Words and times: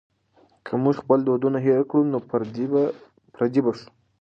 که 0.65 0.73
موږ 0.83 0.95
خپل 1.03 1.19
دودونه 1.27 1.57
هېر 1.65 1.81
کړو 1.89 2.03
نو 2.11 2.17
پردي 3.43 3.59
به 3.63 3.71
شو. 3.79 3.87